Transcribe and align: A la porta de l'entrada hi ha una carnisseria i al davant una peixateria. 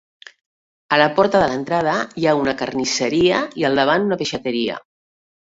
A 0.97 0.97
la 1.01 1.09
porta 1.19 1.41
de 1.43 1.49
l'entrada 1.51 1.93
hi 2.21 2.27
ha 2.31 2.35
una 2.39 2.57
carnisseria 2.63 3.43
i 3.63 3.69
al 3.71 3.81
davant 3.81 4.11
una 4.11 4.21
peixateria. 4.23 4.81